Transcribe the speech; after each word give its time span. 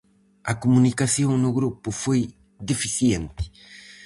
A 0.51 0.53
comunicación 0.63 1.31
no 1.43 1.49
grupo 1.57 1.87
foi 2.03 2.21
deficiente. 2.69 3.43